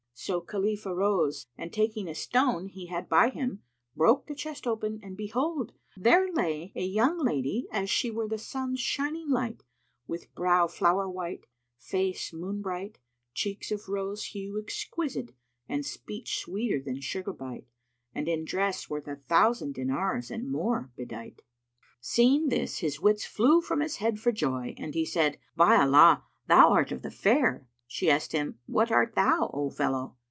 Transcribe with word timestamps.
So 0.13 0.39
Khalif 0.39 0.85
arose 0.85 1.47
and 1.57 1.73
taking 1.73 2.07
a 2.07 2.13
stone 2.13 2.67
he 2.67 2.85
had 2.85 3.09
by 3.09 3.29
him, 3.31 3.63
broke 3.95 4.27
the 4.27 4.35
chest 4.35 4.67
open 4.67 4.99
and 5.01 5.17
behold, 5.17 5.73
therein 5.97 6.35
lay 6.35 6.71
a 6.75 6.85
young 6.85 7.17
lady 7.17 7.67
as 7.71 7.89
she 7.89 8.11
were 8.11 8.27
the 8.27 8.37
sun's 8.37 8.79
shining 8.79 9.31
light 9.31 9.63
with 10.05 10.31
brow 10.35 10.67
flower 10.67 11.09
white, 11.09 11.47
face 11.79 12.31
moonbright, 12.33 12.97
cheeks 13.33 13.71
of 13.71 13.89
rose 13.89 14.25
hue 14.25 14.61
exquisite 14.61 15.31
and 15.67 15.87
speech 15.87 16.37
sweeter 16.37 16.79
than 16.79 17.01
sugar 17.01 17.33
bite, 17.33 17.65
and 18.13 18.27
in 18.27 18.45
dress 18.45 18.87
worth 18.91 19.07
a 19.07 19.15
thousand 19.15 19.73
dinars 19.73 20.29
and 20.29 20.51
more 20.51 20.91
bedight. 20.95 21.41
Seeing 21.99 22.49
this 22.49 22.77
his 22.77 23.01
wits 23.01 23.25
flew 23.25 23.59
from 23.59 23.79
his 23.79 23.95
head 23.97 24.19
for 24.19 24.31
joy 24.31 24.75
and 24.77 24.93
he 24.93 25.03
said, 25.03 25.39
"By 25.55 25.77
Allah, 25.77 26.25
thou 26.47 26.69
art 26.73 26.91
of 26.91 27.01
the 27.01 27.09
fair!" 27.09 27.67
She 27.93 28.09
asked 28.09 28.31
him, 28.31 28.57
"What 28.67 28.89
art 28.89 29.15
thou, 29.15 29.51
O 29.53 29.69
fellow?" 29.69 30.15